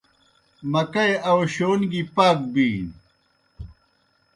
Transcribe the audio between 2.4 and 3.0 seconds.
بِینیْ۔